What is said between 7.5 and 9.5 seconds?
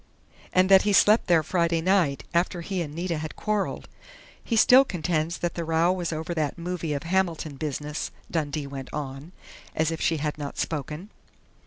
business," Dundee went on,